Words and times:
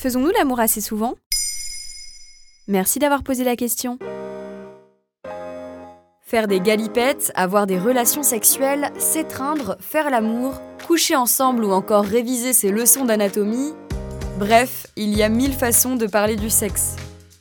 Faisons-nous 0.00 0.30
l'amour 0.30 0.60
assez 0.60 0.80
souvent? 0.80 1.12
Merci 2.68 2.98
d'avoir 3.00 3.22
posé 3.22 3.44
la 3.44 3.54
question. 3.54 3.98
Faire 6.22 6.48
des 6.48 6.60
galipettes, 6.60 7.30
avoir 7.34 7.66
des 7.66 7.78
relations 7.78 8.22
sexuelles, 8.22 8.92
s'étreindre, 8.96 9.76
faire 9.78 10.08
l'amour, 10.08 10.54
coucher 10.86 11.16
ensemble 11.16 11.66
ou 11.66 11.72
encore 11.72 12.04
réviser 12.04 12.54
ses 12.54 12.70
leçons 12.70 13.04
d'anatomie. 13.04 13.74
Bref, 14.38 14.86
il 14.96 15.14
y 15.14 15.22
a 15.22 15.28
mille 15.28 15.52
façons 15.52 15.96
de 15.96 16.06
parler 16.06 16.36
du 16.36 16.48
sexe. 16.48 16.96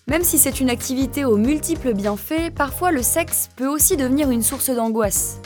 Même 0.09 0.25
si 0.25 0.37
c'est 0.37 0.59
une 0.59 0.69
activité 0.69 1.23
aux 1.23 1.37
multiples 1.37 1.93
bienfaits, 1.93 2.53
parfois 2.53 2.91
le 2.91 3.03
sexe 3.03 3.47
peut 3.55 3.67
aussi 3.67 3.95
devenir 3.95 4.31
une 4.31 4.43
source 4.43 4.69
d'angoisse. 4.69 5.39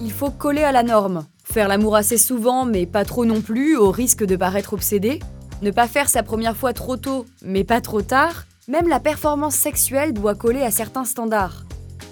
Il 0.00 0.12
faut 0.12 0.30
coller 0.30 0.62
à 0.62 0.70
la 0.70 0.84
norme, 0.84 1.26
faire 1.42 1.66
l'amour 1.66 1.96
assez 1.96 2.18
souvent 2.18 2.64
mais 2.64 2.86
pas 2.86 3.04
trop 3.04 3.24
non 3.24 3.40
plus, 3.40 3.76
au 3.76 3.90
risque 3.90 4.24
de 4.24 4.36
paraître 4.36 4.74
obsédé, 4.74 5.18
ne 5.62 5.70
pas 5.70 5.88
faire 5.88 6.08
sa 6.08 6.22
première 6.22 6.56
fois 6.56 6.72
trop 6.72 6.96
tôt 6.96 7.26
mais 7.42 7.64
pas 7.64 7.80
trop 7.80 8.02
tard, 8.02 8.44
même 8.68 8.88
la 8.88 9.00
performance 9.00 9.54
sexuelle 9.54 10.12
doit 10.12 10.34
coller 10.34 10.62
à 10.62 10.70
certains 10.70 11.04
standards. 11.04 11.64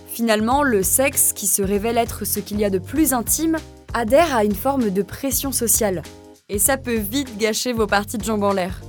Finalement, 0.09 0.63
le 0.63 0.85
sexe, 0.85 1.33
qui 1.33 1.49
se 1.49 1.63
révèle 1.63 1.99
être 1.99 2.25
ce 2.25 2.39
qu'il 2.39 2.61
y 2.61 2.65
a 2.65 2.71
de 2.71 2.79
plus 2.79 3.13
intime, 3.13 3.57
adhère 3.93 4.35
à 4.35 4.45
une 4.45 4.55
forme 4.55 4.91
de 4.91 5.03
pression 5.03 5.51
sociale. 5.51 6.03
Et 6.49 6.59
ça 6.59 6.77
peut 6.77 6.95
vite 6.95 7.37
gâcher 7.39 7.73
vos 7.73 7.87
parties 7.87 8.19
de 8.19 8.25
jambes 8.25 8.45
en 8.45 8.53
l'air. 8.53 8.81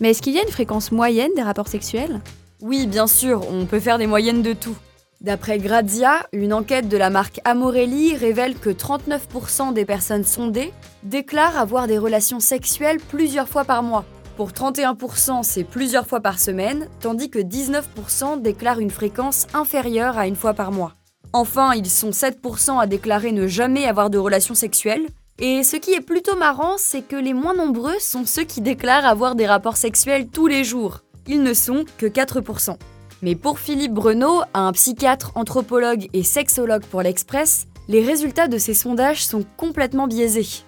Mais 0.00 0.10
est-ce 0.10 0.20
qu'il 0.20 0.34
y 0.34 0.38
a 0.38 0.42
une 0.42 0.50
fréquence 0.50 0.92
moyenne 0.92 1.30
des 1.36 1.42
rapports 1.42 1.68
sexuels? 1.68 2.20
Oui, 2.60 2.86
bien 2.86 3.06
sûr, 3.06 3.42
on 3.50 3.64
peut 3.64 3.80
faire 3.80 3.96
des 3.96 4.06
moyennes 4.06 4.42
de 4.42 4.52
tout. 4.52 4.76
D'après 5.20 5.58
Grazia, 5.58 6.26
une 6.32 6.54
enquête 6.54 6.88
de 6.88 6.96
la 6.96 7.10
marque 7.10 7.42
Amorelli 7.44 8.16
révèle 8.16 8.54
que 8.54 8.70
39% 8.70 9.74
des 9.74 9.84
personnes 9.84 10.24
sondées 10.24 10.72
déclarent 11.02 11.58
avoir 11.58 11.86
des 11.86 11.98
relations 11.98 12.40
sexuelles 12.40 13.00
plusieurs 13.10 13.46
fois 13.46 13.64
par 13.64 13.82
mois. 13.82 14.06
Pour 14.38 14.52
31%, 14.52 15.42
c'est 15.42 15.64
plusieurs 15.64 16.06
fois 16.06 16.20
par 16.20 16.38
semaine, 16.38 16.88
tandis 17.00 17.28
que 17.28 17.38
19% 17.38 18.40
déclarent 18.40 18.80
une 18.80 18.90
fréquence 18.90 19.46
inférieure 19.52 20.16
à 20.16 20.26
une 20.26 20.36
fois 20.36 20.54
par 20.54 20.72
mois. 20.72 20.94
Enfin, 21.34 21.74
ils 21.74 21.90
sont 21.90 22.10
7% 22.10 22.80
à 22.80 22.86
déclarer 22.86 23.32
ne 23.32 23.46
jamais 23.46 23.84
avoir 23.84 24.08
de 24.08 24.16
relations 24.16 24.54
sexuelles, 24.54 25.06
et 25.38 25.64
ce 25.64 25.76
qui 25.76 25.92
est 25.92 26.00
plutôt 26.00 26.36
marrant, 26.36 26.76
c'est 26.78 27.02
que 27.02 27.16
les 27.16 27.34
moins 27.34 27.54
nombreux 27.54 27.98
sont 27.98 28.24
ceux 28.24 28.44
qui 28.44 28.62
déclarent 28.62 29.04
avoir 29.04 29.34
des 29.34 29.46
rapports 29.46 29.76
sexuels 29.76 30.28
tous 30.28 30.46
les 30.46 30.64
jours. 30.64 31.00
Ils 31.26 31.42
ne 31.42 31.52
sont 31.52 31.84
que 31.98 32.06
4%. 32.06 32.78
Mais 33.22 33.34
pour 33.34 33.58
Philippe 33.58 33.92
Breneau, 33.92 34.42
un 34.54 34.72
psychiatre, 34.72 35.32
anthropologue 35.34 36.08
et 36.12 36.22
sexologue 36.22 36.84
pour 36.86 37.02
l'Express, 37.02 37.66
les 37.88 38.04
résultats 38.04 38.48
de 38.48 38.56
ces 38.56 38.74
sondages 38.74 39.24
sont 39.24 39.44
complètement 39.56 40.06
biaisés. 40.06 40.64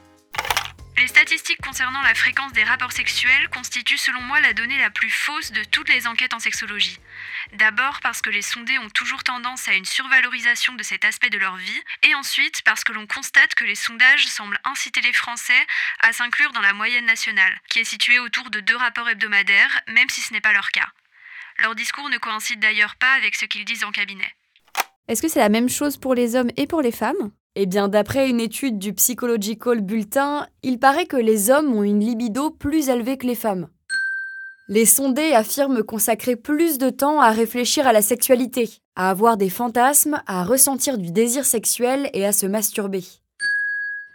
Les 0.99 1.09
statistiques 1.09 1.61
concernant 1.63 2.03
la 2.03 2.15
fréquence 2.15 2.53
des 2.53 2.63
rapports 2.63 2.93
sexuels 2.93 3.49
constituent 3.49 3.99
selon 3.99 4.21
moi 4.21 4.41
la 4.41 4.53
donnée 4.53 4.79
la 4.79 4.91
plus 4.91 5.11
fausse 5.11 5.51
de 5.51 5.65
toutes 5.65 5.89
les 5.89 6.07
enquêtes 6.07 6.35
en 6.35 6.39
sexologie. 6.39 7.01
D'abord 7.55 8.01
parce 8.03 8.21
que 8.21 8.31
les 8.31 8.43
sondés 8.43 8.79
ont 8.79 8.91
toujours 8.91 9.25
tendance 9.25 9.67
à 9.69 9.75
une 9.75 9.85
survalorisation 9.85 10.75
de 10.75 10.83
cet 10.83 11.05
aspect 11.05 11.31
de 11.31 11.39
leur 11.39 11.57
vie, 11.57 11.83
et 12.03 12.15
ensuite 12.15 12.63
parce 12.63 12.85
que 12.85 12.93
l'on 12.93 13.07
constate 13.07 13.55
que 13.55 13.65
les 13.65 13.75
sondages 13.75 14.27
semblent 14.27 14.61
inciter 14.65 15.01
les 15.01 15.13
Français 15.13 15.67
à 16.03 16.13
s'inclure 16.13 16.53
dans 16.53 16.61
la 16.61 16.73
moyenne 16.73 17.07
nationale, 17.07 17.61
qui 17.69 17.81
est 17.81 17.85
située 17.85 18.19
autour 18.21 18.51
de 18.51 18.61
deux 18.61 18.77
rapports 18.77 19.09
hebdomadaires, 19.09 19.81
même 19.89 20.09
si 20.09 20.21
ce 20.21 20.33
n'est 20.33 20.41
pas 20.41 20.53
leur 20.53 20.71
cas. 20.71 20.87
Leur 21.63 21.77
discours 21.77 22.09
ne 22.11 22.19
coïncide 22.19 22.59
d'ailleurs 22.59 22.97
pas 22.99 23.13
avec 23.17 23.37
ce 23.37 23.45
qu'ils 23.45 23.65
disent 23.65 23.85
en 23.85 23.93
cabinet. 23.93 24.27
Est-ce 25.07 25.23
que 25.23 25.29
c'est 25.29 25.39
la 25.39 25.49
même 25.49 25.69
chose 25.69 25.97
pour 25.97 26.13
les 26.13 26.35
hommes 26.35 26.51
et 26.57 26.67
pour 26.67 26.83
les 26.83 26.91
femmes? 26.91 27.31
Eh 27.55 27.67
bien, 27.67 27.89
d'après 27.89 28.29
une 28.29 28.41
étude 28.41 28.81
du 28.81 28.93
Psychological 28.95 29.81
Bulletin, 29.81 30.49
il 30.65 30.81
paraît 30.81 31.07
que 31.07 31.17
les 31.17 31.51
hommes 31.51 31.73
ont 31.73 31.85
une 31.85 32.01
libido 32.01 32.51
plus 32.51 32.89
élevée 32.89 33.17
que 33.17 33.29
les 33.29 33.37
femmes. 33.37 33.69
Les 34.69 34.87
sondés 34.87 35.35
affirment 35.35 35.85
consacrer 35.85 36.35
plus 36.35 36.79
de 36.79 36.91
temps 36.91 37.21
à 37.21 37.31
réfléchir 37.31 37.87
à 37.87 37.93
la 37.93 38.03
sexualité, 38.03 38.69
à 38.97 39.11
avoir 39.11 39.37
des 39.37 39.51
fantasmes, 39.51 40.21
à 40.27 40.43
ressentir 40.43 40.99
du 40.99 41.13
désir 41.13 41.45
sexuel 41.45 42.11
et 42.13 42.27
à 42.27 42.33
se 42.33 42.47
masturber. 42.47 43.05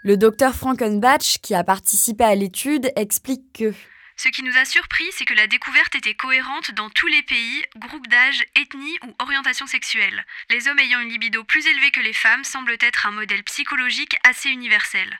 Le 0.03 0.17
docteur 0.17 0.53
Frankenbach, 0.53 1.39
qui 1.41 1.55
a 1.55 1.63
participé 1.63 2.25
à 2.25 2.35
l'étude, 2.35 2.91
explique 2.97 3.53
que 3.53 3.73
ce 4.17 4.29
qui 4.29 4.43
nous 4.43 4.57
a 4.57 4.65
surpris, 4.65 5.05
c'est 5.11 5.25
que 5.25 5.35
la 5.35 5.45
découverte 5.45 5.95
était 5.95 6.15
cohérente 6.15 6.71
dans 6.71 6.89
tous 6.89 7.07
les 7.07 7.21
pays, 7.21 7.63
groupes 7.77 8.07
d'âge, 8.07 8.43
ethnie 8.59 8.97
ou 9.07 9.13
orientation 9.19 9.67
sexuelle. 9.67 10.25
Les 10.49 10.67
hommes 10.67 10.79
ayant 10.79 10.99
une 11.01 11.09
libido 11.09 11.43
plus 11.43 11.65
élevée 11.67 11.91
que 11.91 12.01
les 12.01 12.13
femmes 12.13 12.43
semblent 12.43 12.77
être 12.81 13.05
un 13.05 13.11
modèle 13.11 13.43
psychologique 13.43 14.17
assez 14.27 14.49
universel. 14.49 15.19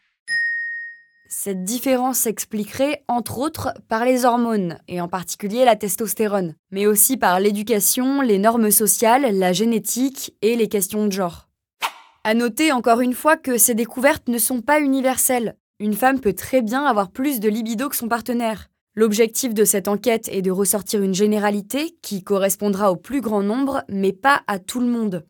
Cette 1.30 1.63
différence 1.63 2.19
s'expliquerait 2.19 3.03
entre 3.08 3.38
autres 3.38 3.74
par 3.88 4.03
les 4.03 4.25
hormones, 4.25 4.80
et 4.88 5.00
en 5.00 5.08
particulier 5.08 5.66
la 5.66 5.75
testostérone, 5.75 6.56
mais 6.72 6.88
aussi 6.88 7.18
par 7.18 7.40
l'éducation, 7.40 8.22
les 8.22 8.40
normes 8.40 8.72
sociales, 8.72 9.38
la 9.38 9.53
génétique 9.53 10.34
et 10.41 10.56
les 10.56 10.69
questions 10.69 11.06
de 11.06 11.12
genre. 11.12 11.47
À 12.24 12.34
noter 12.34 12.72
encore 12.72 13.02
une 13.02 13.14
fois 13.14 13.38
que 13.38 13.58
ces 13.58 13.75
découvertes 13.75 14.28
ne 14.28 14.38
sont 14.38 14.62
pas 14.62 14.79
universelles. 14.79 15.56
Une 15.79 15.94
femme 15.94 16.19
peut 16.19 16.34
très 16.34 16.62
bien 16.62 16.85
avoir 16.85 17.12
plus 17.12 17.40
de 17.40 17.50
libido 17.50 17.90
que 17.90 17.96
son 17.96 18.08
partenaire. 18.08 18.69
L'objectif 18.97 19.53
de 19.53 19.63
cette 19.63 19.88
enquête 19.88 20.28
est 20.31 20.41
de 20.41 20.50
ressortir 20.50 21.03
une 21.03 21.13
généralité 21.13 21.96
qui 22.02 22.24
correspondra 22.24 22.91
au 22.91 22.96
plus 22.96 23.22
grand 23.22 23.44
nombre, 23.44 23.84
mais 23.90 24.12
pas 24.12 24.41
à 24.47 24.58
tout 24.58 24.80
le 24.80 24.88
monde. 24.88 25.24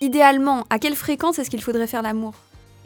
Idéalement, 0.00 0.64
à 0.68 0.80
quelle 0.80 0.96
fréquence 0.96 1.38
est-ce 1.38 1.48
qu'il 1.48 1.62
faudrait 1.62 1.86
faire 1.86 2.02
l'amour? 2.02 2.34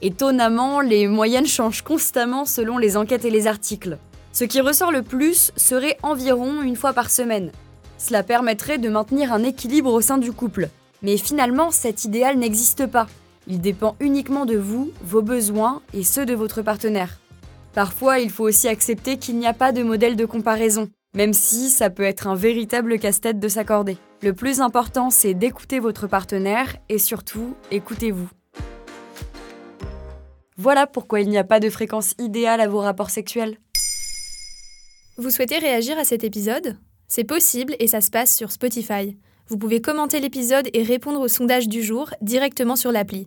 Étonnamment, 0.02 0.82
les 0.82 1.08
moyennes 1.08 1.46
changent 1.46 1.80
constamment 1.80 2.44
selon 2.44 2.76
les 2.76 2.98
enquêtes 2.98 3.24
et 3.24 3.30
les 3.30 3.46
articles. 3.46 3.96
Ce 4.34 4.44
qui 4.44 4.60
ressort 4.60 4.92
le 4.92 5.00
plus 5.00 5.50
serait 5.56 5.96
environ 6.02 6.60
une 6.60 6.76
fois 6.76 6.92
par 6.92 7.10
semaine. 7.10 7.52
Cela 7.96 8.22
permettrait 8.22 8.76
de 8.76 8.90
maintenir 8.90 9.32
un 9.32 9.44
équilibre 9.44 9.94
au 9.94 10.02
sein 10.02 10.18
du 10.18 10.32
couple. 10.32 10.68
Mais 11.00 11.16
finalement, 11.16 11.70
cet 11.70 12.04
idéal 12.04 12.36
n'existe 12.36 12.84
pas. 12.84 13.06
Il 13.46 13.62
dépend 13.62 13.96
uniquement 13.98 14.44
de 14.44 14.58
vous, 14.58 14.90
vos 15.02 15.22
besoins 15.22 15.80
et 15.94 16.04
ceux 16.04 16.26
de 16.26 16.34
votre 16.34 16.60
partenaire. 16.60 17.21
Parfois, 17.74 18.18
il 18.18 18.30
faut 18.30 18.44
aussi 18.44 18.68
accepter 18.68 19.16
qu'il 19.16 19.38
n'y 19.38 19.46
a 19.46 19.54
pas 19.54 19.72
de 19.72 19.82
modèle 19.82 20.16
de 20.16 20.26
comparaison, 20.26 20.90
même 21.14 21.32
si 21.32 21.70
ça 21.70 21.88
peut 21.88 22.02
être 22.02 22.26
un 22.26 22.34
véritable 22.34 22.98
casse-tête 22.98 23.40
de 23.40 23.48
s'accorder. 23.48 23.96
Le 24.22 24.34
plus 24.34 24.60
important, 24.60 25.10
c'est 25.10 25.34
d'écouter 25.34 25.78
votre 25.80 26.06
partenaire 26.06 26.76
et 26.88 26.98
surtout, 26.98 27.54
écoutez-vous. 27.70 28.28
Voilà 30.58 30.86
pourquoi 30.86 31.20
il 31.20 31.30
n'y 31.30 31.38
a 31.38 31.44
pas 31.44 31.60
de 31.60 31.70
fréquence 31.70 32.14
idéale 32.18 32.60
à 32.60 32.68
vos 32.68 32.80
rapports 32.80 33.10
sexuels. 33.10 33.56
Vous 35.16 35.30
souhaitez 35.30 35.58
réagir 35.58 35.98
à 35.98 36.04
cet 36.04 36.24
épisode? 36.24 36.76
C'est 37.08 37.24
possible 37.24 37.74
et 37.78 37.86
ça 37.86 38.00
se 38.00 38.10
passe 38.10 38.34
sur 38.36 38.52
Spotify. 38.52 39.16
Vous 39.48 39.56
pouvez 39.58 39.80
commenter 39.80 40.20
l'épisode 40.20 40.68
et 40.72 40.82
répondre 40.82 41.20
au 41.20 41.28
sondage 41.28 41.68
du 41.68 41.82
jour 41.82 42.10
directement 42.20 42.76
sur 42.76 42.92
l'appli. 42.92 43.26